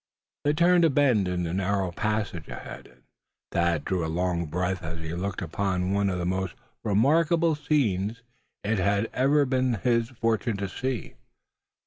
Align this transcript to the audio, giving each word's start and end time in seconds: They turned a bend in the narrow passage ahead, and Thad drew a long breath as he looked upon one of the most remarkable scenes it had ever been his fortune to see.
They 0.45 0.53
turned 0.53 0.83
a 0.83 0.89
bend 0.89 1.27
in 1.27 1.43
the 1.43 1.53
narrow 1.53 1.91
passage 1.91 2.47
ahead, 2.47 2.87
and 2.87 3.03
Thad 3.51 3.85
drew 3.85 4.03
a 4.03 4.09
long 4.09 4.47
breath 4.47 4.81
as 4.81 4.97
he 4.97 5.13
looked 5.13 5.43
upon 5.43 5.93
one 5.93 6.09
of 6.09 6.17
the 6.17 6.25
most 6.25 6.55
remarkable 6.83 7.53
scenes 7.53 8.23
it 8.63 8.79
had 8.79 9.11
ever 9.13 9.45
been 9.45 9.75
his 9.75 10.09
fortune 10.09 10.57
to 10.57 10.67
see. 10.67 11.13